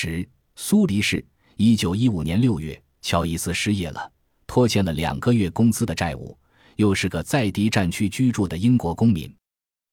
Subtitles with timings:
[0.00, 1.22] 十，苏黎世，
[1.56, 4.10] 一九一五年六月，乔伊斯失业了，
[4.46, 6.34] 拖欠了两个月工资的债务，
[6.76, 9.30] 又是个在敌战区居住的英国公民。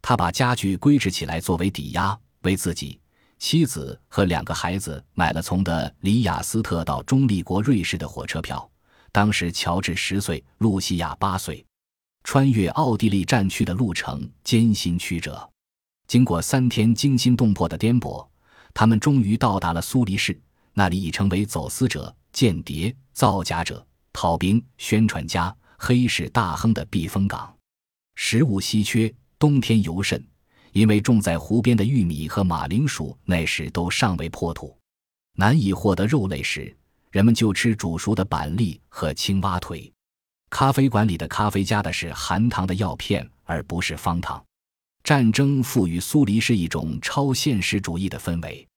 [0.02, 2.98] 他把家具归置起来作为抵押，为自己、
[3.38, 8.72] 妻子和两个孩子买了从的里雅斯特到中立国瑞士的火车票。
[9.12, 11.66] 当时乔治十岁，露西亚八岁。
[12.24, 15.50] 穿越奥地利战区的路程艰辛曲折，
[16.08, 18.26] 经过三天惊心动魄的颠簸，
[18.80, 20.40] 他们终于到达了苏黎世。
[20.76, 27.52] 那里已成为走私者、间谍、造假者、逃兵、宣传家、黑市大亨的避风港。
[28.14, 29.12] 食物稀缺。
[29.40, 30.24] 冬天尤甚，
[30.74, 34.78] 因为种在湖边的玉米和马铃薯那时都尚未破土，
[35.34, 36.76] 难以获得肉类时，
[37.12, 39.92] 人们就吃煮熟的板栗和青蛙腿。
[40.52, 44.44] 咖啡馆里的咖啡加的是含糖的药片，而不是方糖。
[45.04, 48.68] 战争赋予苏黎世一种超现实主义的氛围。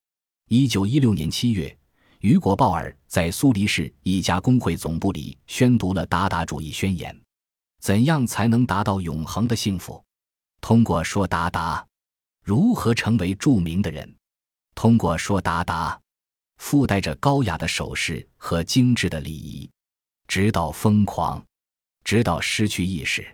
[0.53, 1.73] 一九一六年七月，
[2.19, 7.17] 雨果·鲍尔在苏黎世一家工会总部里宣读了达达主义宣言：
[7.79, 10.03] 怎样才能达到永恒的幸福？
[10.59, 11.87] 通过说达达，
[12.43, 14.13] 如何成为著名的人？
[14.75, 15.97] 通过说达达，
[16.57, 19.71] 附带着高雅的首饰和精致的礼仪，
[20.27, 21.41] 直到疯狂，
[22.03, 23.25] 直到失去意识。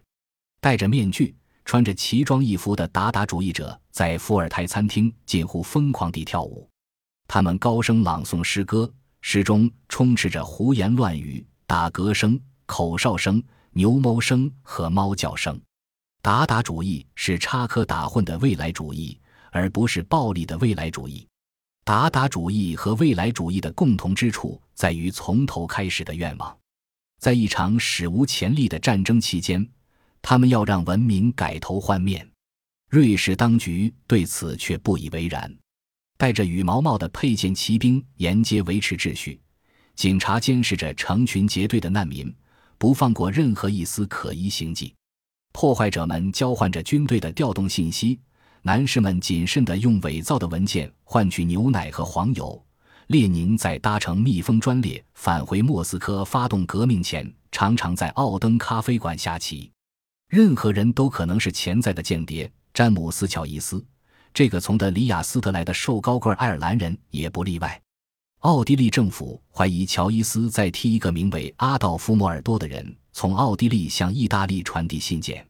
[0.61, 6.69] 戴着面具、穿着奇装异服的达达主义者在伏尔泰餐厅近乎疯狂地跳舞，
[7.27, 15.59] 他们高声朗诵诗歌，诗中充斥着胡言乱语、打嗝声、口哨声、牛哞声和猫叫声。
[16.21, 19.19] 达达主义是插科打诨的未来主义，
[19.51, 21.27] 而不是暴力的未来主义。
[21.83, 26.57] 达达主义和未来主义的共同之处在于从头开始的愿望。
[27.19, 29.67] 在一场史无前例的战争期间，
[30.21, 32.29] 他们要让文明改头换面。
[32.89, 35.53] 瑞士当局对此却不以为然。
[36.17, 39.39] 戴着羽毛帽的佩剑骑兵沿街维持秩序，
[39.95, 42.33] 警察监视着成群结队的难民，
[42.77, 44.93] 不放过任何一丝可疑行迹。
[45.53, 48.19] 破坏者们交换着军队的调动信息，
[48.63, 52.63] 男士们谨慎地用伪造的文件换取牛奶和黄油。
[53.07, 59.71] 列宁在搭乘密封专列返回莫斯科发动革命前，常常在奥登咖啡馆下棋。
[60.27, 62.51] 任何人都可能是潜在的间谍。
[62.73, 63.83] 詹姆斯·乔伊斯，
[64.37, 67.81] 这个从德里亚斯特来的瘦高个爱尔兰人也不例外。
[68.41, 72.95] 奥地利政府怀疑乔伊斯在替一个名为阿道夫·摩尔多的人。
[73.13, 75.43] 从奥地利向意大利传递信件，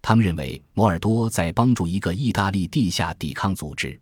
[0.00, 3.98] 他们认为摩尔多在帮助一个意大利地下抵抗组织。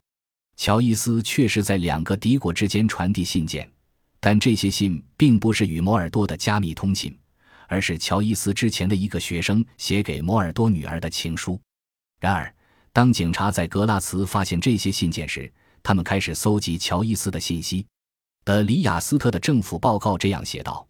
[0.58, 3.66] 乔伊斯确实在两个敌国之间传递信件，
[4.20, 7.18] 但这些信并不是与摩尔多的加密通信，
[7.68, 11.58] 而是乔伊斯之前的一个学生写给摩尔多女儿的情书。
[12.20, 12.54] 然而，
[12.96, 15.52] 当警察在格拉茨发现这些信件时，
[15.82, 17.84] 他们开始搜集乔伊斯的信息。
[18.42, 20.88] 德里亚斯特的政府报告这样写道。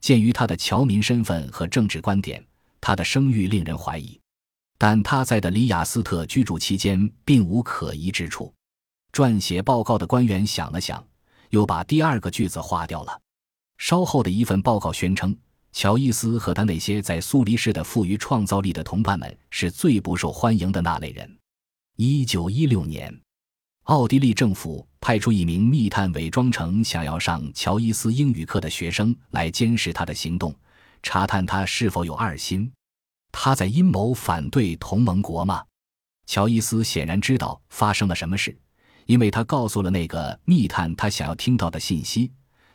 [0.00, 2.46] 鉴于他的侨民身份和政治观点，
[2.80, 4.20] 他的声誉令人怀疑。
[4.78, 8.54] 但他在的里雅斯特居住期间并无可疑之处。
[9.12, 11.04] 撰写报告的官员想了想，
[11.50, 13.20] 又把第二个句子划掉了。
[13.78, 15.36] 稍后的一份报告宣称，
[15.72, 21.28] 乔伊斯和他那些在苏黎世的富于创造力的同伴们是最不受欢迎的那类人。
[22.00, 23.12] 一九一六年。
[23.86, 30.54] 奥地利政府派出一名密探，伪装成想要上乔伊斯英语课的学生来监视他的行动，
[31.02, 32.70] 查探他是否有二心。
[33.32, 35.64] 他在阴谋反对同盟国吗？
[36.26, 38.56] 乔伊斯显然知道发生了什么事，
[39.06, 42.30] 因为他告诉了那个密探他想要听到的信息。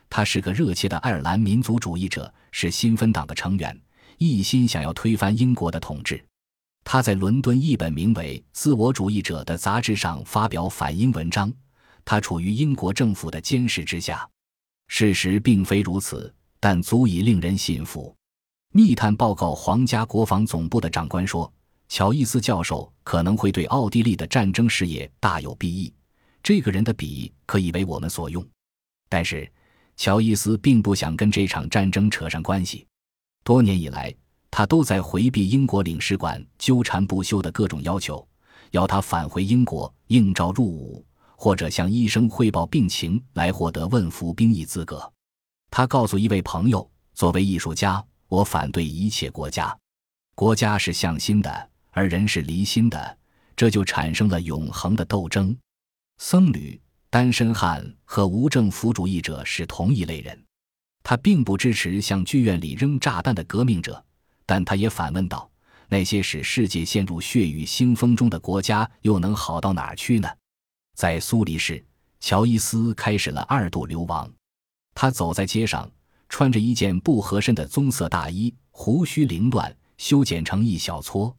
[0.09, 3.81] 他是个热切的爱尔兰民族主义者，是新芬党的成员，
[4.17, 6.21] 一心想要推翻英国的统治。
[6.83, 11.51] 他在伦敦一本名为《自我主义者》的杂志上发表反英文章。
[12.05, 14.29] 他处于英国政府的监视之下。
[14.87, 18.13] 事实并非如此，但足以令人信服。
[18.73, 21.51] 密探报告皇家国防总部的长官说
[21.87, 25.93] ：“乔伊斯教授可能会对奥地利的战争事业大有裨益。
[26.43, 28.45] 这个人的笔可以为我们所用。”
[29.07, 29.49] 但是，
[29.95, 32.85] 乔伊斯并不想跟这场战争扯上关系。
[33.43, 34.13] 多年以来。
[34.55, 38.23] 他都在回避英国领事馆纠缠不休的各种要求，
[38.69, 41.03] 要他返回英国应召入伍，
[41.35, 45.11] 或者向医生汇报病情来获得问服兵役资格。
[45.71, 49.75] 他告诉一位朋友：“作为艺术家，我反对一切国家。
[50.35, 53.17] 国家是向心的，而人是离心的，
[53.55, 55.57] 这就产生了永恒的斗争。
[56.19, 56.79] 僧侣、
[57.09, 60.39] 单身汉和无政府主义者是同一类人。
[61.01, 63.99] 他并不支持向剧院里扔炸弹的革命者。”
[64.53, 65.49] 但他也反问道
[65.89, 70.29] ：“那些使世界陷入血雨腥风中的国家又能好到哪儿去呢？”
[70.93, 71.83] 在苏黎世，
[72.19, 74.31] 乔伊斯开始了二度流亡。
[74.93, 75.89] 他走在街上，
[76.29, 81.35] 穿着一件不合身的棕色大衣，胡须凌乱，修剪成一小撮。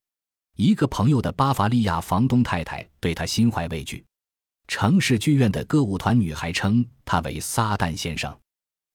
[0.57, 4.05] 一个朋友的巴伐利亚房东太太对他心怀畏惧。
[4.67, 8.37] 城市剧院的歌舞团女孩称他为“撒旦先生”。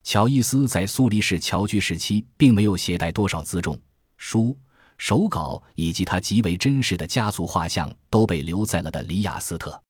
[0.04, 3.80] 乔伊斯在苏黎世侨居时期，并没有携带多少辎重、
[4.20, 4.56] 书、
[4.98, 9.82] 手稿以及他极为真实的家族画像，都被留在了的里雅斯特。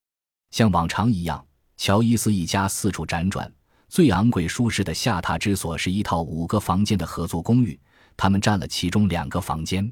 [0.52, 1.44] 像往常一样，
[1.78, 3.52] 乔伊斯一家四处辗转。
[3.90, 7.78] 最昂贵舒适的下榻之所是一套五个房间的合租公寓，
[8.16, 9.92] 他们占了其中两个房间。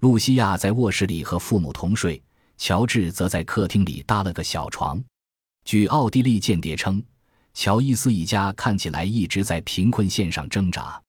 [0.00, 2.20] 露西亚在卧室里和父母同睡，
[2.56, 5.00] 乔治则在客厅里搭了个小床。
[5.64, 7.00] 据奥地利间谍称，
[7.54, 11.00] 乔伊斯一家看起来一直在贫困线上挣扎。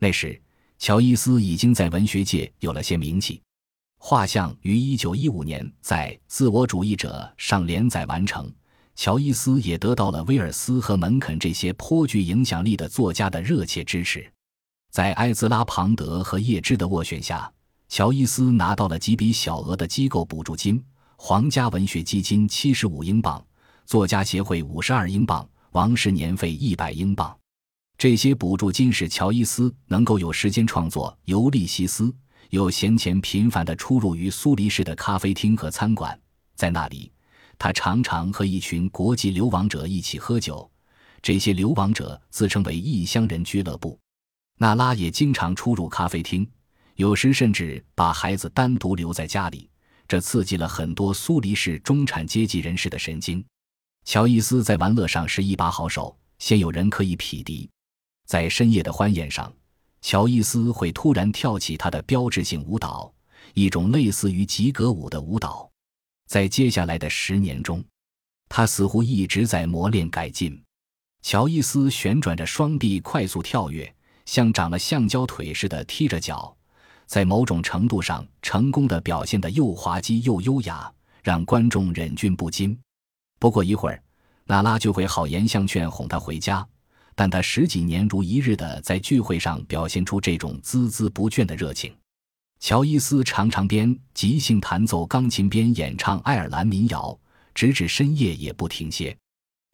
[0.00, 0.40] 那时，
[0.78, 3.42] 乔伊斯已经在文学界有了些名气，
[3.98, 8.50] 画像于1915年在《自我主义者》上连载完成。
[8.94, 14.28] 乔伊斯也得到了威尔斯和门肯这些颇具影响力的作家的热切支持，
[14.90, 17.52] 在埃兹拉·庞德和叶芝的斡旋下，
[17.88, 20.82] 乔伊斯拿到了几笔小额的机构补助金：
[21.16, 23.44] 皇家文学基金七十五英镑，
[23.84, 27.36] 作家协会五十二英镑，王室年费一百英镑。
[27.98, 32.04] 这些补助金使乔伊斯能够有时间创作《尤利西斯》，
[32.50, 36.16] 有闲钱频繁地出入于苏黎世的咖啡厅和餐馆，
[36.54, 37.10] 在那里。
[37.58, 40.70] 他常常和一群国际流亡者一起喝酒，
[41.20, 43.98] 这些流亡者自称为异乡人俱乐部。
[44.58, 46.48] 娜拉也经常出入咖啡厅，
[46.94, 49.68] 有时甚至把孩子单独留在家里，
[50.06, 53.44] 这刺激了很多苏黎世中产阶级人士的神经。
[54.04, 57.68] 乔伊斯在玩乐上是一把好手，鲜有人可以匹敌。
[58.28, 59.50] 在深夜的欢宴上，
[60.02, 63.10] 乔伊斯会突然跳起他的标志性舞蹈，
[63.54, 65.68] 一种类似于吉格舞的舞蹈。
[66.26, 67.82] 在接下来的十年中，
[68.46, 70.62] 他似乎一直在磨练改进。
[71.22, 73.90] 乔伊斯旋转着双臂，快速跳跃，
[74.26, 76.54] 像长了橡胶腿似的踢着脚，
[77.06, 80.92] 在某种程度上成功的表现得又滑稽又优雅，
[81.22, 82.78] 让观众忍俊不禁。
[83.38, 84.02] 不过一会儿，
[84.44, 86.68] 娜拉就会好言相劝哄他回家，
[87.18, 91.92] 但他十几年如一日的在聚会上表现出这种孜孜不倦的热情。
[92.60, 97.18] 乔伊斯常常边即兴弹奏钢琴边演唱爱尔兰民谣，
[97.52, 99.16] 直至深夜也不停歇。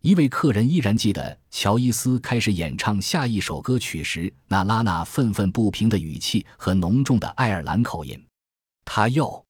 [0.00, 8.18] 一位客人依然记得乔伊斯开始演唱下一首歌曲时那拉那愤愤不平的语气和浓重的爱尔兰口音。
[8.86, 9.44] 他又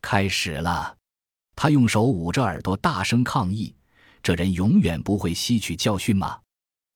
[0.00, 0.96] 开始了，
[1.54, 3.74] 他用手捂着耳朵大声抗议
[4.22, 6.38] ：“这人永远不会吸取教训吗？”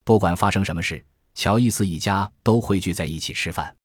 [0.08, 3.76] 不管发生什么事，乔伊斯一家都会聚在一起吃饭。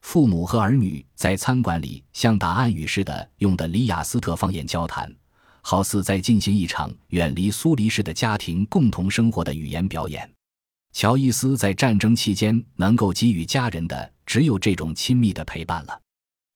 [0.00, 5.14] 父母和儿女在餐馆里像打暗语似的用的里雅斯特方言交谈，
[5.60, 10.26] 好似在进行一场远离苏黎世的家庭共同生活的语言表演。
[10.94, 16.00] 乔伊斯在战争期间能够给予家人的只有这种亲密的陪伴了。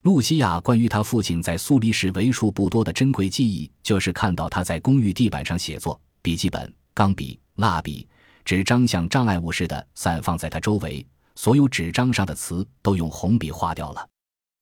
[0.04, 8.08] 露西亚关于他父亲在苏黎世为数不多的珍贵记忆，就是看到他在公寓地板上写作，笔记本、钢笔、蜡笔、
[8.50, 11.06] 纸张像障碍物似的散放在他周围。
[11.36, 14.04] 所有纸张上的词都用红笔划掉了。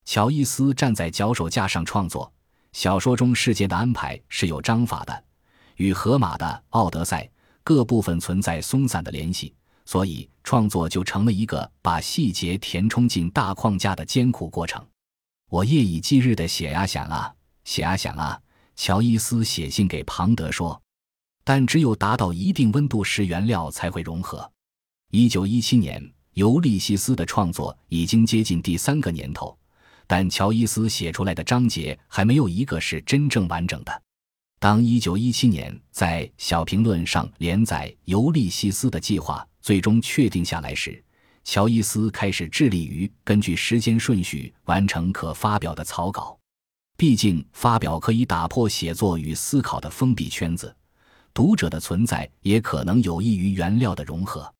[0.05, 2.31] 乔伊斯站在脚手架上创作
[2.73, 5.25] 小说中事件的安排是有章法的，
[5.77, 7.25] 与荷马的《奥德赛》
[7.65, 9.55] 各部分存在松散的联系，
[9.87, 14.87] 所以创作就成了一个把细节填充进大框架的艰苦过程。
[15.49, 17.33] 我夜以继日地写啊想啊
[17.65, 18.39] 写啊想啊，
[18.77, 20.79] 乔伊斯写信给庞德说，
[21.49, 24.53] 但只有达到一定温度时，原料才会融合。
[25.13, 26.13] 一九一七年。
[26.35, 29.59] 尤利西斯的创作已经接近第三个年头，
[30.07, 34.03] 但乔伊斯写出来的章节还没有一个是真正完整的。
[34.61, 41.03] 当1917年在《小评论》上连载尤利西斯的计划最终确定下来时，
[41.45, 46.39] 乔伊斯开始致力于根据时间顺序完成可发表的草稿。
[46.99, 50.77] 毕竟，发表可以打破写作与思考的封闭圈子，
[51.39, 54.53] 读者的存在也可能有益于原料的融合。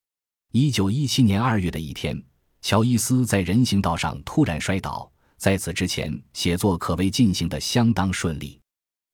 [0.53, 2.23] 一九一七年二月的一天，
[2.63, 5.11] 乔伊斯在人行道上突然摔倒。
[5.39, 8.61] 在此之前，写作可谓进行的相当顺利。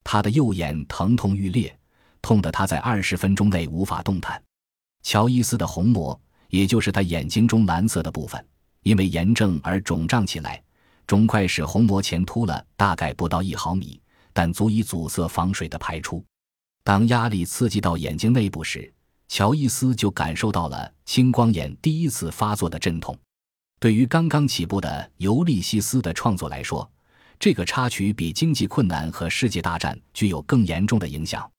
[0.04, 1.75] 他的右眼疼痛欲裂，
[2.21, 4.38] 痛得他在二十分钟内无法动弹。
[5.02, 8.47] 乔伊斯的虹膜，也就是他眼睛中蓝色的部分，
[8.83, 10.62] 因为炎症而肿胀起来，
[11.06, 13.99] 肿块使虹膜前凸了大概不到一毫米，
[14.35, 16.23] 但足以阻塞防水的排出。
[16.84, 18.92] 当压力刺激到眼睛内部时，
[19.26, 23.18] 乔伊斯就感受到了青光眼第一次发作的阵痛。
[23.80, 26.88] 对于刚刚起步的《尤利西斯》的创作来说，
[27.40, 31.50] 这个插曲比经济困难和世界大战具有更严重的影响。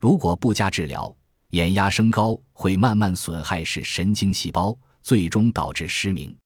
[0.00, 1.14] 如果不加治疗，
[1.50, 6.36] 眼压升高会慢慢损害视神经细胞，最终导致失明。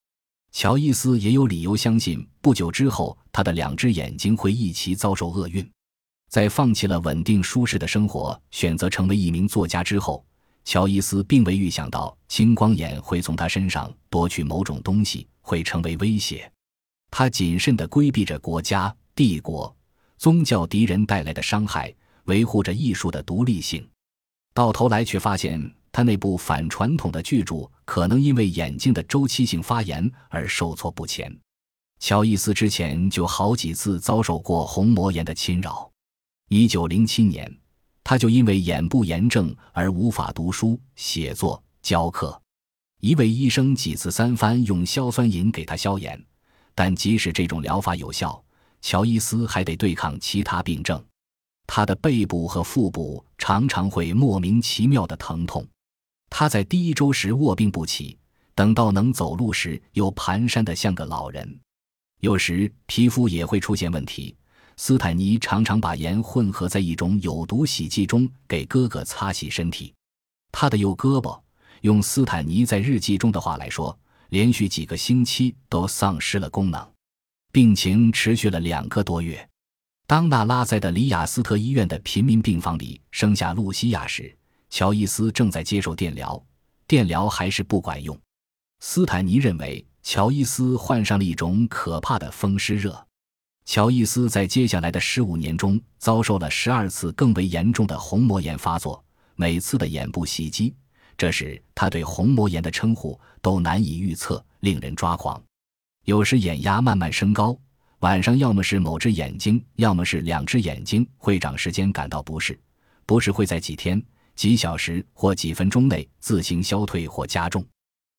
[0.52, 5.66] 乔伊斯也有理由相信，不久之后他的两只眼睛会一起遭受厄运。
[6.28, 10.24] 在放弃了稳定舒适的生活，选择成为一名作家之后，
[10.64, 16.50] 乔伊斯并未预想到青光眼会从他身上夺取某种东西，会成为威胁。
[17.10, 19.74] 他谨慎地规避着国家、帝国、
[20.18, 21.94] 宗教敌人带来的伤害，
[22.24, 23.88] 维护着艺术的独立性。
[24.52, 31.34] 到头来却发现，他那部反传统的巨著可能因为眼睛的周期性发炎而受挫不前。
[32.00, 35.90] 乔伊斯之前就好几次遭受过虹膜炎的侵扰。
[36.50, 37.54] 一九零七年，
[38.02, 42.40] 他就因为眼部炎症而无法读书、写作、教课。
[43.00, 46.18] 一位医生几次三番用硝酸银给他消炎，
[46.74, 48.42] 但即使这种疗法有效，
[48.80, 51.04] 乔伊斯还得对抗其他病症。
[51.66, 55.66] 他的背部和腹部常常会莫名其妙的疼痛。
[56.30, 58.16] 他在第一周时卧病不起，
[58.54, 61.60] 等到能走路时又蹒跚的像个老人。
[62.20, 64.34] 有时皮肤也会出现问题。
[64.80, 69.92] 斯坦尼常常把盐混合在一种有毒洗剂中给哥哥擦洗身体。
[70.52, 71.38] 他的右胳膊，
[71.80, 76.88] 用斯坦尼在日记中的话来说，连续几个星期都丧失了功能。
[77.50, 79.46] 病情持续了两个多月。
[80.06, 84.32] 当娜拉在的里亚斯特医院的贫民病房里生下露西亚时，
[84.70, 86.40] 乔伊斯正在接受电疗，
[86.86, 88.16] 电疗还是不管用。
[88.78, 93.07] 斯坦尼认为乔伊斯患上了一种可怕的风湿热。
[93.68, 99.04] 乔伊斯在接下来的十五年中遭受了十二次更为严重的虹膜炎发作，
[99.36, 100.74] 每次的眼部袭击，
[101.18, 105.38] 这时他对虹膜炎的称呼都难以预测，令人抓狂。
[106.06, 107.54] 有时眼压慢慢升高，
[107.98, 112.58] 晚上要么是某只眼睛，要么是两只眼睛会长时间感到不适，
[113.04, 114.02] 不适会在几天、
[114.34, 117.62] 几小时或几分钟内自行消退或加重。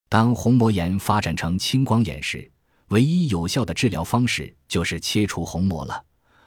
[0.09, 2.47] 当虹膜炎发展成青光眼时，
[2.89, 6.05] 唯一有效的治疗方式就是切除虹膜了。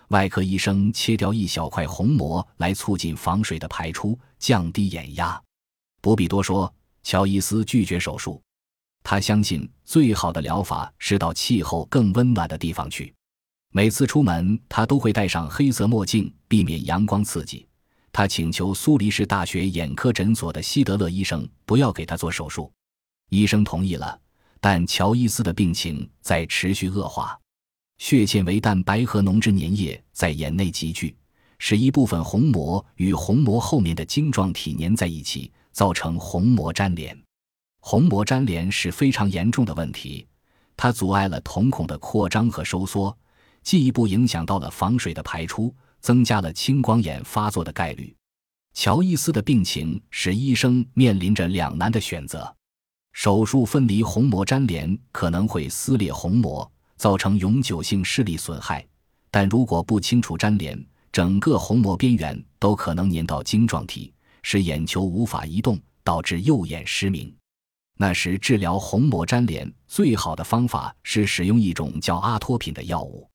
[0.09, 5.41] 外科医生切掉一小块虹膜来促进防水的排出，降低眼压。
[6.01, 6.73] 不必多说，
[7.03, 8.43] 乔伊斯拒绝手术。
[9.05, 13.15] 他相信最好的疗法是到气候更温暖的地方去。
[13.73, 17.67] 每次出门，他都会戴上黑色墨镜，避免阳光刺激。
[18.13, 22.71] 他请求苏黎世大学眼科诊所的希德勒医生不要给他做手术。
[23.31, 24.19] 医生同意了。
[24.65, 27.37] 但乔伊斯的病情在持续恶化，
[27.99, 31.17] 血纤维蛋白和脓汁粘液在眼内集聚，
[31.59, 37.21] 使一部分虹膜与虹膜后面的晶状体粘在一起，造成虹膜粘连。
[37.81, 40.25] 虹膜粘连是非常严重的问题，
[40.77, 43.19] 它阻碍了瞳孔的扩张和收缩，
[43.65, 48.15] 进一步影响到了房水的排出，增加了青光眼发作的概率。
[48.75, 52.55] 乔伊斯的病情使医生面临着两难的选择。
[53.13, 58.85] 手术分离虹膜粘连可能会撕裂虹膜，造成永久性视力损害。
[59.31, 67.35] 但如果不清除粘连，整个虹膜边缘都可能粘到晶状体，使眼球无法移动，导致右眼失明。
[67.99, 73.29] 那时治疗虹膜粘连最好的方法是使用一种叫阿托品的药物。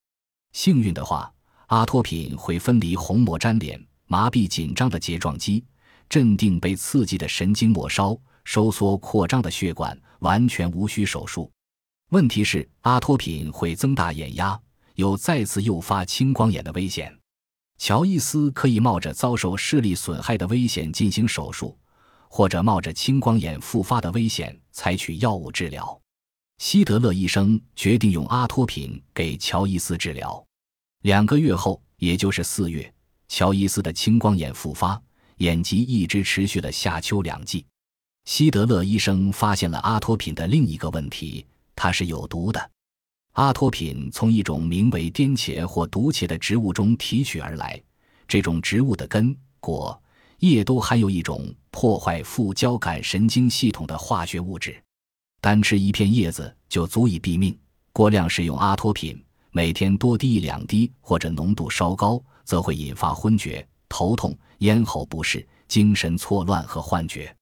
[0.53, 1.31] 幸运的话，
[1.67, 5.63] 阿托品会分离虹膜粘连，麻痹紧张的睫状肌，
[6.09, 8.19] 镇定被刺激的神经末梢。
[8.47, 11.51] 收缩扩张的血管完全无需手术。
[12.11, 14.57] 问题是，阿托品会增大眼压，
[14.95, 17.13] 有再次诱发青光眼的危险。
[17.77, 21.77] 乔伊斯可以冒着遭受视力损害的危险进行手术，
[22.29, 25.99] 或者冒着青光眼复发的危险采取药物治疗。
[26.59, 30.41] 希德勒医生决定用阿托品给乔伊斯治疗。
[31.01, 32.89] 两个月后，也就是四月，
[33.27, 34.99] 乔伊斯的青光眼复发，
[35.39, 37.65] 眼疾一直持续了夏秋两季。
[38.27, 42.71] 希德勒医生发现了阿托品的另一个问题，它是有毒的。
[43.31, 47.81] 阿托品从一种名为颠茄或毒茄的植物中提取而来，
[48.27, 49.97] 这种植物的根、果、
[50.39, 54.75] 叶都含有一种破坏副交感神经系统的化学物质。
[55.39, 57.57] 单吃一片叶子就足以毙命，
[57.93, 67.33] 过量使用阿托品，每天多滴一两滴或者浓度稍高，则会引发昏厥、头痛、咽喉不适、精神错乱和幻觉。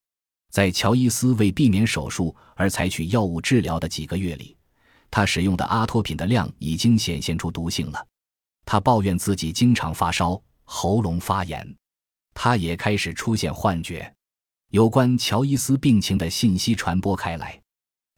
[0.56, 4.56] 在乔伊斯为避免手术而采取药物治疗的几个月里，
[5.12, 8.08] 他使用的阿托品的量已经显现出毒性了。
[8.64, 11.76] 他抱怨自己经常发烧、喉咙发炎，
[12.34, 14.10] 他也开始出现幻觉。
[14.72, 17.62] 有关乔伊斯病情的信息传播开来。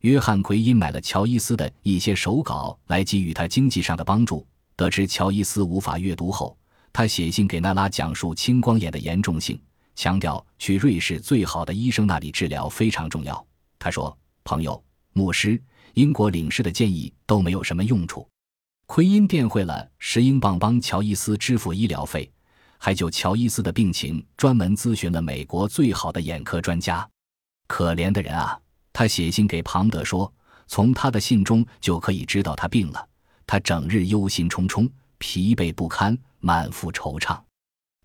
[0.01, 4.46] 约翰·奎因买了乔伊斯的一些手稿来给予他经济上的帮助。
[4.75, 6.56] 得知乔伊斯无法阅读后，
[6.94, 9.60] 他写信给娜拉讲述青光眼的严重性。
[9.98, 13.46] 强调去瑞士最好的医生那里治疗非常重要。
[13.80, 14.82] 他说：“朋友、
[15.13, 15.60] 牧师、
[15.96, 18.25] 英国领事的建议都没有什么用处。”
[18.86, 22.32] 奎因电汇了十英镑帮乔伊斯支付医疗费，
[22.77, 27.06] 还就乔伊斯的病情专门咨询了美国最好的眼科专家。
[27.68, 28.58] 可怜的人啊！
[28.94, 30.32] 他写信给庞德说，
[30.68, 33.10] 从他的信中就可以知道他病了。
[33.48, 34.88] 他整日忧心忡忡，
[35.18, 37.42] 疲惫不堪，满腹惆怅。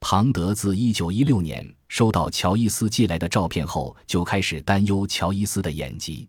[0.04, 6.28] 庞德自1916年收到乔伊斯寄来的照片后，就开始担忧乔伊斯的眼疾。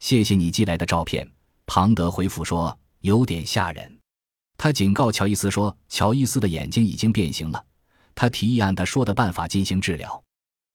[0.00, 1.26] 谢谢你寄来的照片，
[1.64, 3.98] 庞德回复说，有点吓人。
[4.58, 7.64] 他警告乔伊斯说，乔伊斯的眼睛已经变形了。
[8.16, 10.20] 他提议按他说的办法进行治疗。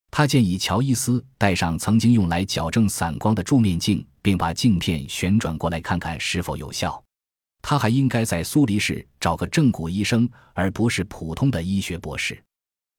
[0.09, 7.03] 他建议乔伊斯戴上曾经用来矫正散光的柱面镜，并把镜片旋转过来看看是否有效。
[7.61, 12.41] 他还应该在苏黎世找个正骨医生，而不是普通的医学博士。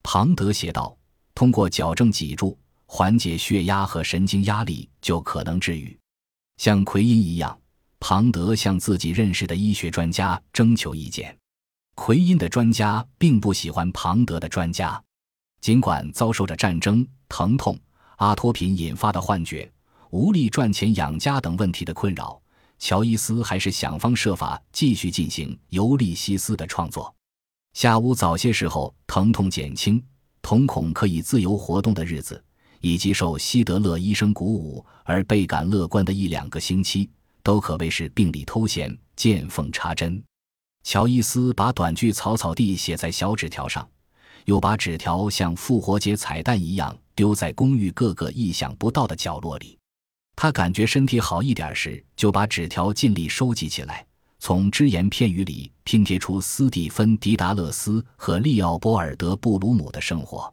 [0.03, 0.97] 庞德写道
[1.35, 5.99] ：“通过矫正脊柱，缓解血压和神经压力，就可能治愈。”
[6.59, 7.59] 像奎因一样，
[7.99, 11.37] 庞德向自己认识的医学专家征求意见。
[11.95, 15.03] 奎因的专家并不喜欢庞德的专家。
[15.61, 17.79] 尽管遭受着战争、疼痛、
[18.17, 19.71] 阿托品引发的幻觉、
[20.11, 22.41] 无力赚钱养家等问题的困扰，
[22.81, 27.15] 乔伊斯还是想方设法继续进行《尤利西斯》的创作。
[27.75, 30.03] 下午早些时候，疼痛减轻、
[30.43, 32.43] 瞳孔可以自由活动的日子，
[32.81, 37.09] 以及受希德勒医生鼓舞而倍感乐观的一两个星期，
[37.43, 40.21] 都可谓是病里偷闲、见缝插针。
[40.83, 43.87] 乔伊斯把短句草草地写在小纸条上。
[44.47, 49.79] 又把纸条像复活节彩蛋一样丢在公寓各个意想不到的角落里。
[50.43, 54.07] 他感觉身体好一点时，就把纸条尽力收集起来，
[54.39, 60.51] 从只言片语里拼贴出斯蒂芬·迪达勒斯和利奥波尔德·布鲁姆的生活。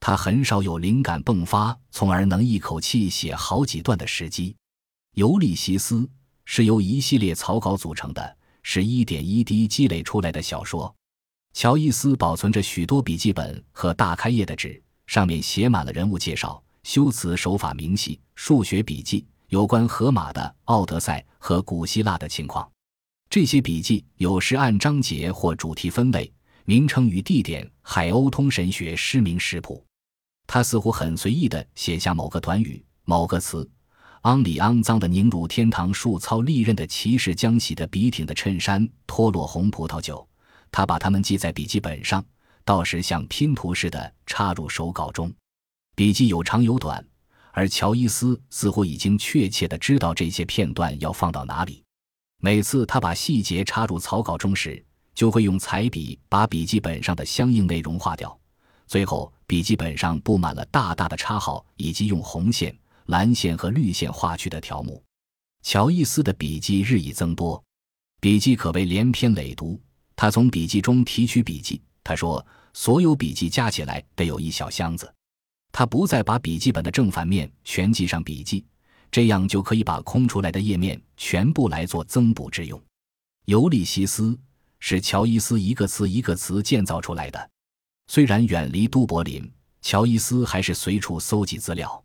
[0.00, 4.52] 他很少有灵感迸发，从而能一口气写好几段的时机。
[5.12, 5.96] 《尤利西斯》
[6.46, 10.96] 是由一系列草稿组成的，是一点一滴积累出来的小说。
[11.52, 22.68] 乔伊斯保存着许多笔记本和大开页的纸，上面写满了人物介绍、修辞手法明细、数学笔记、有关荷马的《奥德赛》和古希腊的情况。
[23.30, 26.32] 这些笔记有时按章节或主题分类，
[26.64, 29.84] 名称与地点海鸥通神学失明食谱。
[30.46, 33.68] 他似乎很随意地写下某个短语、某个词。
[34.22, 40.26] 昂里肮脏的凝乳天堂树操利刃的骑士将洗的笔挺的衬衫脱落红葡萄酒。
[40.72, 42.24] 他把它们记在笔记本上，
[42.64, 45.32] 到时像拼图似的插入手稿中。
[45.98, 47.04] 笔记有长有短，
[47.50, 51.82] 而乔伊斯似乎已经确切地知道这些片段要放到哪里。
[52.40, 54.80] 每次他把细节插入草稿中时，
[55.12, 58.38] 就会用彩笔把笔记本上的相应内容划掉。
[58.86, 62.72] 最后，笔记本上布满了大大的插号以及用红线、
[63.06, 65.02] 蓝线和绿线画去的条目。
[65.64, 67.60] 乔伊斯的笔记日益增多，
[68.20, 69.76] 笔记可谓连篇累牍。
[70.14, 71.82] 他从笔记中提取笔记。
[72.04, 75.12] 他说：“所有笔记加起来得有一小箱子。”
[75.78, 78.64] 他不再把笔记本的正反面全记上笔记，
[79.12, 82.76] 这样就可以把空出来的页面全部来做增补之用。
[83.44, 84.30] 《尤利西斯》
[84.80, 87.50] 是乔伊斯一个词一个词建造出来的。
[88.08, 89.48] 虽然远离都柏林，
[89.80, 92.04] 乔伊斯还是随处搜集资料。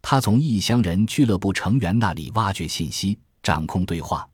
[0.00, 4.24] 他从异乡人俱乐部成员那里挖掘信息，掌控对话。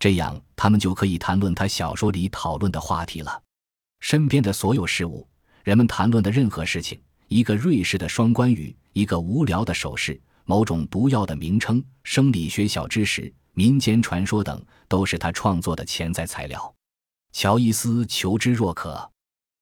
[0.00, 3.42] 这样，他们就可以谈论他小说里讨论的话题了。
[4.00, 5.28] 身边的所有事物，
[5.64, 6.98] 人们谈论的任何事情，
[7.32, 16.74] 一个瑞士的双关语，一个无聊的手势，某种毒药的名称，生理学小知识，民间传说等，都是他创作的潜在材料。
[17.32, 19.10] 乔伊斯求知若渴，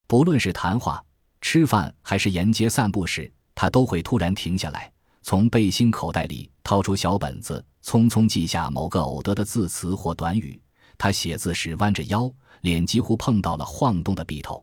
[0.08, 1.00] 不论是谈话、
[1.40, 7.64] 吃饭还是沿街散步时，他都会突然停下来，从背心口袋里掏出小本子。
[7.84, 10.60] 匆匆记下某个偶得的字词或短语。
[10.98, 12.30] 他写字时弯着腰，
[12.62, 14.62] 脸几乎碰到了晃动的笔头。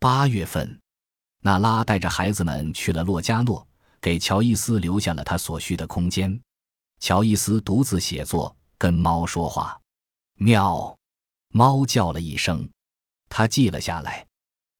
[0.00, 0.80] 八月份，
[1.40, 3.66] 娜拉带着孩子们去了洛加诺，
[4.00, 6.40] 给乔伊斯留下了他所需的空间。
[7.00, 9.78] 乔伊斯独自写作，跟猫说话。
[10.34, 10.96] 喵，
[11.50, 12.68] 猫叫了一声，
[13.28, 14.26] 他记了下来。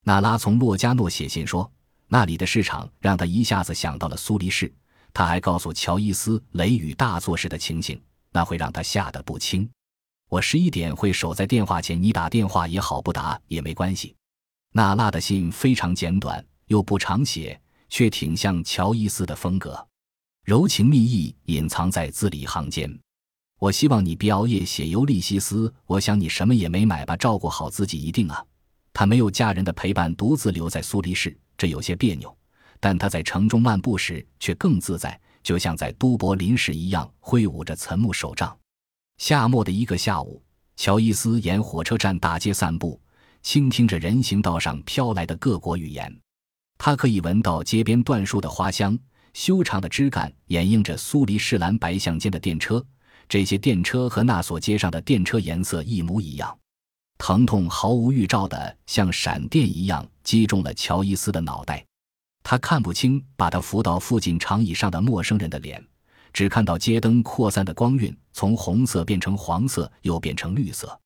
[0.05, 1.71] 娜拉从洛加诺写信说，
[2.07, 4.73] 那里的市场让他一下子想到了苏黎世。
[5.15, 9.69] 他还告诉乔伊斯雷雨大作时的情形，那会让他吓得不轻。
[10.29, 14.15] 我十一点会守在电话前，你打电话也好，不打也没关系。
[14.73, 19.87] 娜拉的信非常简短，又不常写，却挺像乔伊斯的风格，
[20.45, 22.99] 柔情蜜意隐藏在字里行间。
[23.59, 28.45] 我希望你别熬夜写《尤利西斯》，我想你什么也没买吧，照顾好自己一定啊。
[28.93, 32.37] 他没有家人的陪伴，独自留在苏黎世，这有些别扭。
[32.79, 38.57] 但他在城中漫步时却更自在，就像在都柏林时一样，挥舞着岑木手杖。
[39.17, 40.41] 夏末的一个下午，
[40.77, 43.01] 乔伊斯沿火车站大街散步，
[43.43, 46.15] 倾听着人行道上飘来的各国语言。
[46.77, 48.99] 他可以闻到街边椴树的花香，
[49.35, 52.85] 修长的枝干掩映着苏黎世蓝白相间的电车。
[53.29, 56.57] 这些电车和那所街上的电车颜色一模一样。
[57.19, 61.85] 疼痛毫无预兆的像闪电一样击中了乔伊斯的脑袋。
[62.45, 65.85] 他看不清把他扶到附近长椅上的陌生人的脸，
[66.33, 70.99] 只看到街灯扩散的光晕从红色变成黄色，又变成绿色。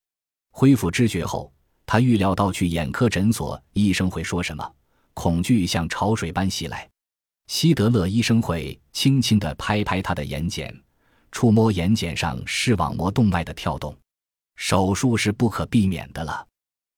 [0.51, 1.51] 恢复知觉后，
[1.87, 4.75] 他预料到去眼科诊所医生会说什么。
[5.14, 6.88] 恐惧像潮水般袭来。
[7.49, 10.75] 希德勒医生会轻轻地拍拍他的眼睑，
[11.31, 13.95] 触摸眼睑上视网膜动脉的跳动。
[14.57, 16.47] 手术是不可避免的了。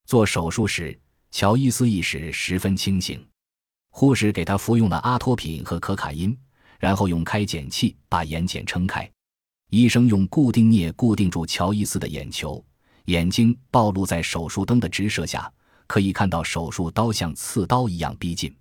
[0.07, 0.97] 做手术时，
[1.33, 3.27] 乔伊斯意识十分清醒。
[3.91, 6.37] 护士给他服用了阿托品和可卡因，
[6.79, 9.11] 然后用开剪器把眼睑撑开。
[9.71, 12.65] 医生用固定镊固定住乔伊斯的眼球，
[13.07, 15.53] 眼睛暴露在手术灯的直射下，
[15.87, 18.55] 可以看到手术刀像刺刀一样逼近。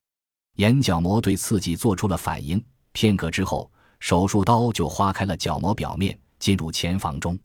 [0.57, 7.39] 眼角膜对刺激做出了反应，片刻之后，手术刀就划开了角膜表面，进入前房中。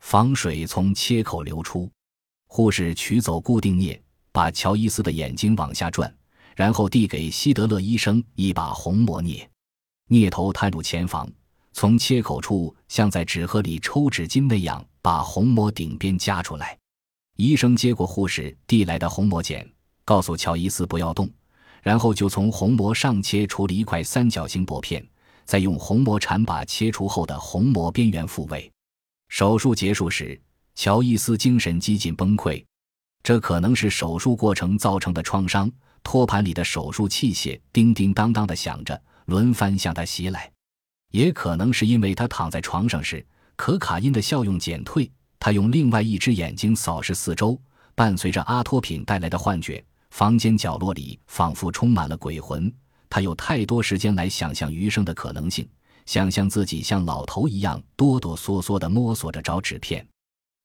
[0.00, 1.90] 房水从切口流出，
[2.48, 3.98] 护士取走固定镊，
[4.30, 6.14] 把乔伊斯的眼睛往下转。
[6.54, 9.44] 然后递给希德勒医生一把红膜镊，
[10.08, 11.28] 镊头探入前房，
[11.74, 16.78] 从切口处像在纸盒里抽纸巾那样把虹膜顶边夹出来。
[17.36, 19.68] 医生接过护士递来的虹膜剪，
[20.04, 21.28] 告诉乔伊斯不要动，
[21.82, 25.04] 然后就从虹膜上切除了一块三角形薄片，
[25.44, 28.70] 再用虹膜铲把切除后的虹膜边缘复位。
[29.28, 30.40] 手术结束时，
[30.76, 32.64] 乔伊斯精神几近崩溃，
[33.24, 35.68] 这可能是手术过程造成的创伤。
[36.04, 40.53] 托盘里的手术器械叮叮当当的响着，轮番向他袭来。
[41.14, 43.24] 也可能是因为他躺在床上时，
[43.54, 45.08] 可卡因的效用减退。
[45.38, 47.56] 他用另外一只眼睛扫视四周，
[47.94, 52.72] 伴随着阿托品带来的幻觉，房间角落里仿佛充满了鬼魂。
[53.08, 55.68] 他有太多时间来想象余生的可能性，
[56.04, 60.04] 想象自己像老头一样哆哆嗦嗦地摸索着找纸片。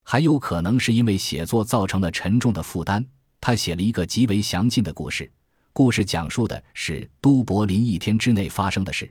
[0.02, 3.06] 还有可能是因为写作造成了沉重的负担。
[3.40, 5.30] 他写了一个极为详尽的故事，
[5.72, 9.08] 故事讲述的是都柏林一天之内发生的事。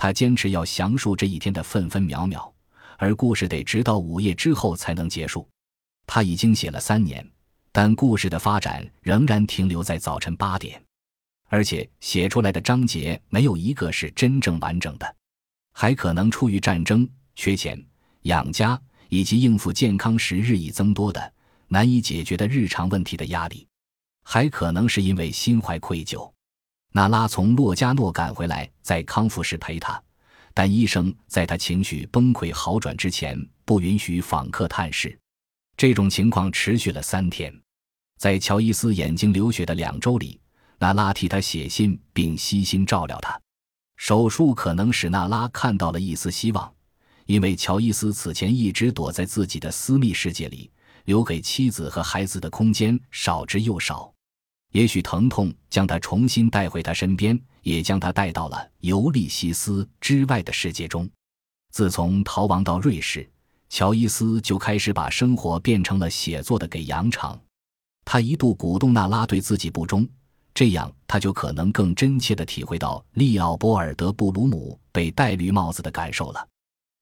[0.00, 2.50] 他坚持要详述这一天的分分秒秒，
[2.96, 5.46] 而故事得直到午夜之后才能结束。
[6.06, 7.22] 他已经写了三年，
[7.70, 10.82] 但故事的发展仍然停留在早晨八点，
[11.50, 15.16] 而且写出来的章节没有一个是真正完整的，
[15.74, 17.78] 还可能出于战争、缺钱、
[18.22, 21.30] 养家以及应付健康时日益增多的
[21.68, 23.66] 难以解决的日常问题的压力。
[24.24, 26.32] 还可能是因为心怀愧疚，
[26.92, 30.02] 娜拉从洛加诺赶回来，在康复室陪他，
[30.52, 35.16] 但医生在他情绪崩溃好转之前不允许访客探视。
[35.76, 37.52] 这种情况持续了三天，
[38.18, 40.40] 在乔伊斯眼睛流血的两周里，
[40.78, 43.40] 娜拉替他写信并悉心照料他。
[43.96, 46.72] 手术可能使娜拉看到了一丝希望，
[47.26, 50.70] 因为乔伊斯此前一直躲在自己的私密世界里。
[51.06, 54.12] 留给妻子和孩子的空间少之又少，
[54.72, 61.08] 也许疼痛将他重新带回他身边，也将他带到了尤利西斯之外的世界中。
[61.72, 63.28] 自从逃亡到瑞士，
[63.68, 67.40] 乔伊斯就开始把生活变成了写作的给养场。
[68.04, 70.08] 他一度鼓动娜拉对自己不忠，
[70.54, 76.48] 这样他就可能更真切地体会到利奥波尔德·布鲁姆被戴绿帽子的感受了。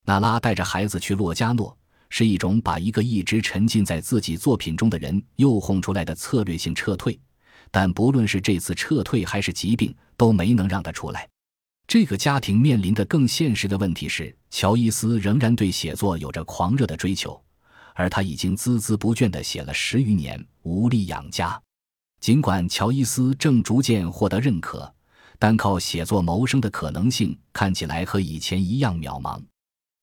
[0.04, 1.76] 娜拉带着孩子去洛加诺。
[2.10, 7.20] 是一种把一个一直沉浸在自己作品中的人诱哄出来的策略性撤退，
[7.70, 11.28] 但不论是这次撤退还是疾病，都没能让他出来。
[11.86, 17.40] 这个家庭面临的更现实的问题是，乔伊斯仍然对写作有着狂热的追求，
[17.94, 21.60] 而他已经孜孜不倦地写了十余年，无力养家。
[22.20, 24.92] 尽管乔伊斯正逐渐获得认可，
[25.38, 29.40] 单靠写作谋生的可能性看起来和以前一样渺茫。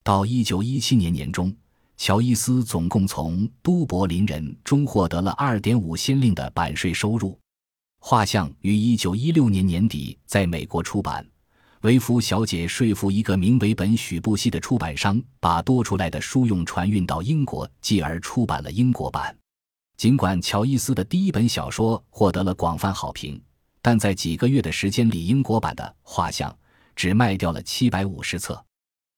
[0.04, 1.56] 到一九一七年年中。
[1.98, 7.40] 乔伊斯总共从都柏林人中获得了二点五先令的版税收入。
[8.08, 11.28] 画像于一九一六年年底在美国出版。
[11.82, 19.36] 维夫小姐说服一个名为本许布希的出版商，把多出来的书用船运到英国，继而出版了英国版。
[19.98, 23.42] 尽管乔伊斯的第一本小说获得了广泛好评，
[23.82, 26.56] 但在几个月的时间里，英国版的画像
[26.96, 28.64] 只卖掉了七百五十册。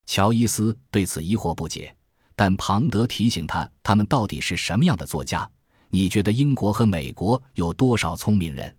[0.05, 1.93] 乔伊斯对此疑惑不解。
[2.37, 5.49] 但庞德提醒他：“他们到底是什么样的作家？
[5.89, 8.73] 你觉得英国和美国有多少聪明人？”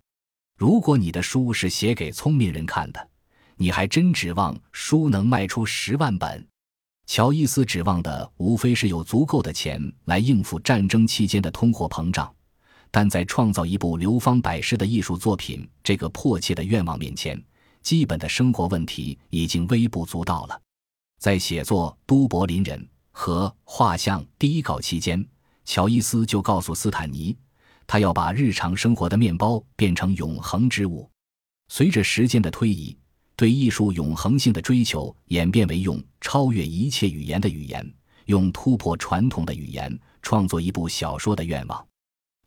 [0.59, 3.09] 如果你的书是写给聪明人看的，
[3.55, 6.45] 你还真指望书能卖出十万本？
[7.05, 12.29] 乔伊斯指望的无非是有足够的钱来应付战争期间的通货膨胀，
[12.91, 17.41] 但在创造一部流芳百世的艺术作品这个迫切的愿望面前，
[17.81, 20.61] 基本的生活问题已经微不足道了。
[21.21, 22.77] 在写作《都柏林人》
[23.11, 25.25] 和《画像》第一稿期间，
[25.63, 27.37] 乔伊斯就告诉斯坦尼，
[27.89, 31.09] 他要把日常生活的面包变成永恒之物。
[31.69, 32.95] 随着时间的推移。
[33.35, 37.93] 对艺术永恒性的追求演变为用超越一切语言的语言，
[38.25, 41.87] 用突破传统的语言创作一部小说的愿望。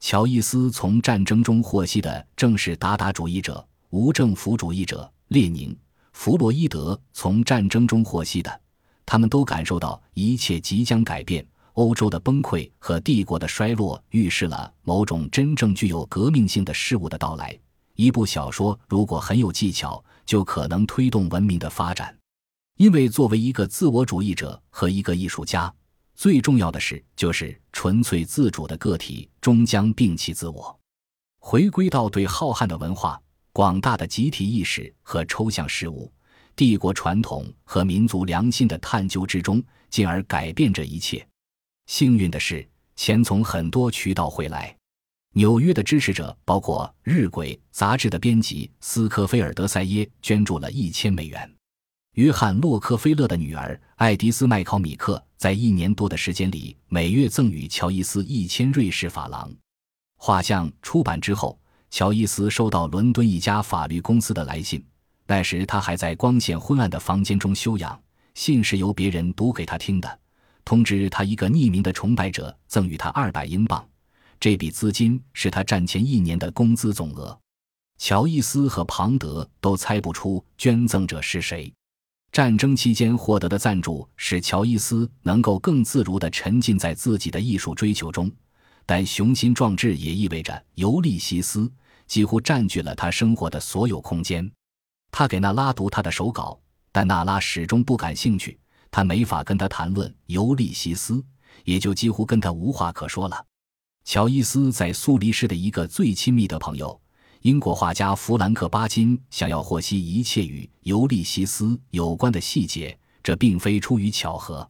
[0.01, 5.75] 乔伊斯从战争中获悉的正是达达主义者、无政府主义者列宁、
[6.13, 8.61] 弗洛伊德从战争中获悉的，
[9.07, 11.43] 他们都感受到一切即将改变。
[11.75, 17.59] 欧洲的崩溃和帝国的衰落预示了某种真正具有革命性的事物的到来。
[17.95, 20.03] 一部小说如果很有技巧。
[20.25, 22.17] 就可能推动文明的发展，
[22.77, 25.71] 因为作为一个自我主义者和一个艺术家，
[26.15, 30.79] 最重要的事就是纯粹自主的个体终将摒弃自我，
[31.41, 33.21] 回归到对浩瀚的文化、
[33.53, 36.11] 广大的集体意识和抽象事物、
[36.55, 41.27] 帝国传统和民族良心的探究之中，进而改变这一切。
[41.93, 44.75] 幸运的是，钱从很多渠道回来。
[45.35, 51.55] 纽约的支持者包括《日晷》杂志的编辑斯科菲尔德塞耶捐助了一千美元。
[52.15, 59.55] 约翰洛克菲勒的女儿爱迪斯麦考米克在一年多的时间里每月赠予乔伊斯一千瑞士法郎。
[60.17, 64.83] 画像出版之后，乔伊斯收到伦敦一家法律公司的来信，
[65.27, 68.03] 那时他还在光线昏暗的房间中休养。
[68.33, 70.19] 信是由别人读给他听的，
[70.65, 73.87] 通知他一个匿名的崇拜者赠予他二百英镑。
[74.41, 77.39] 这笔资金是他战前一年的工资总额。
[77.99, 81.73] 乔伊斯和庞德都猜不出捐赠者是谁。
[82.33, 88.29] 战争期间获得的赞助使乔伊斯能够更自如地沉浸在自己的艺术追求中，
[88.87, 91.71] 但雄心壮志也意味着尤利西斯
[92.07, 94.51] 几乎占据了他生活的所有空间。
[95.11, 96.59] 他给娜拉读他的手稿，
[96.91, 98.59] 但娜拉始终不感兴趣。
[98.93, 101.25] 他没法跟他谈论尤利西斯，
[101.65, 103.45] 也就几乎跟他无话可说了。
[104.05, 107.01] 乔伊斯在苏黎世的一个最亲密的朋友，
[107.41, 112.97] 英国画家弗兰克·巴金，想要获悉一切与尤利西斯有关的细节。
[113.23, 114.69] 这并非出于巧合。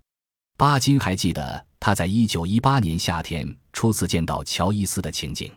[0.58, 5.50] 巴金还记得他在1918年夏天初次见到乔伊斯的情景。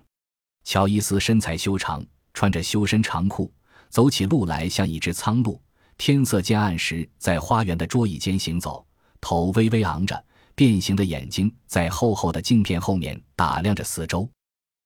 [0.63, 3.51] 乔伊斯身材修长，穿着修身长裤，
[3.89, 5.59] 走起路来像一只苍鹭。
[5.97, 8.85] 天色渐暗时，在花园的桌椅间行走，
[9.19, 10.23] 头微微昂着。
[10.57, 14.25] 变形的眼睛在厚厚的镜片后面打量着四周。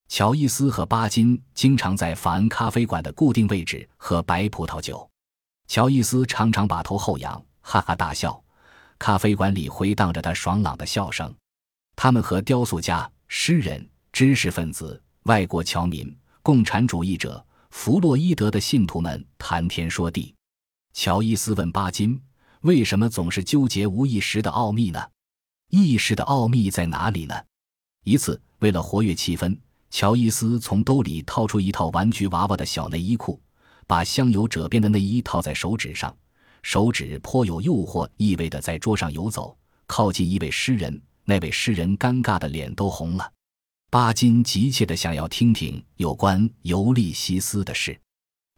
[0.08, 5.08] 乔伊斯和巴金经常在法恩咖啡馆的固定位置喝白葡萄酒。
[5.68, 8.42] 乔伊斯常常把头后仰，哈哈大笑。
[8.98, 11.32] 咖啡馆里回荡着他爽朗的笑声。
[11.94, 20.34] 他们和雕塑家、诗人、知识分子、外国侨民、共产主义者、弗洛伊德的信徒们谈天说地。
[20.92, 22.20] 乔伊斯问巴金
[22.62, 25.00] ：“为什么总是纠结无意识的奥秘呢？”
[25.70, 27.34] 意识的奥秘在哪里呢？
[28.04, 29.56] 一次，为了活跃气氛，
[29.90, 33.40] 乔伊斯从兜里掏出一套玩具娃娃的小内衣裤，
[33.86, 36.14] 把镶有褶边的内衣套在手指上，
[36.62, 41.00] 手指颇有诱惑意味的在桌上游走，靠近一位诗人。
[41.24, 43.32] 那位诗人尴尬的脸都红了。
[43.90, 47.96] 巴金急切的想要听听有关尤利西斯的事。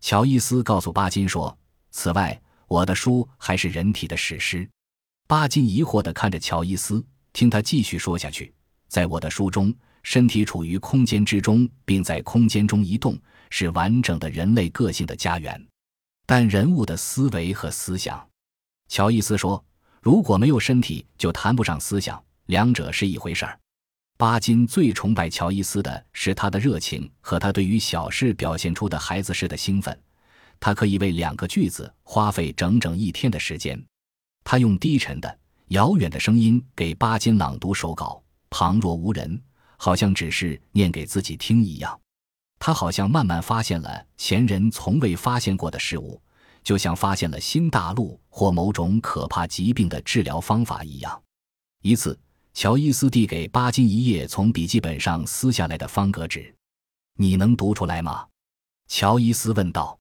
[0.01, 1.55] 乔伊斯告诉巴金说
[1.93, 4.69] ：“此外，我的书还是人体的史诗。”
[5.29, 8.53] 巴金疑惑地看着乔伊斯，听他继续说下去。
[8.89, 13.17] 在我的书中，身体处于空间之中，并在空间中移动，
[13.49, 15.65] 是完整的人类个性的家园。
[16.27, 18.29] 但人物的思维和思想，
[18.89, 19.65] 乔伊斯说，
[20.01, 23.59] 如果没有身体，就谈不上思想，两者是一回事儿。
[24.19, 29.99] 巴金最崇拜乔伊斯的是他的热情和他对于小事表现出的孩子式的兴奋。
[30.65, 33.85] 他可以为两个句子花费整整一天的时间。
[34.45, 35.39] 他用低沉的、
[35.71, 39.43] 遥远的声音给巴金朗读手稿，旁若无人，
[39.77, 42.01] 好像只是念给自己听一样。
[42.61, 46.23] 他好像慢慢发现了前人从未发现过的事物，
[46.63, 51.21] 就像发现了新大陆或某种可怕疾病的治疗方法一样。
[51.83, 52.17] 一次，
[52.55, 56.55] 乔伊斯递给巴金一页从笔记本上撕下来的方格纸
[57.19, 58.29] ，“你能读出来吗？”
[58.87, 59.99] 乔伊斯问道。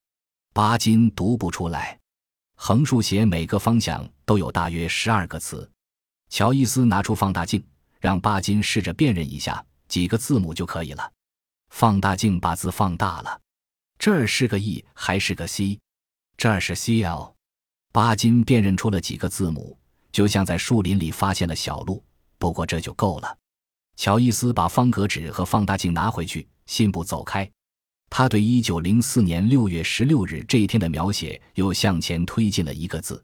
[0.54, 1.98] 巴金读不出来。
[2.56, 5.70] 横竖斜每个方向都有大约十二个词。
[6.30, 7.64] 乔伊斯拿出放大镜，
[8.02, 11.10] 让巴金试着辨认一下几个字母就可以了。
[11.70, 13.40] 放大镜把字放大了，
[13.98, 15.80] 这儿是个 E 还是个 C？
[16.36, 17.34] 这儿是 CL。
[17.94, 19.78] 巴金辨认出了几个字母，
[20.12, 22.04] 就像在树林里发现了小路。
[22.38, 23.38] 不过这就够了。
[23.96, 27.50] 乔伊斯把方格纸和放大镜拿回去，信步走开。
[28.14, 33.24] 他对一九零四年六月十六日这一天的描写又向前推进了一个字。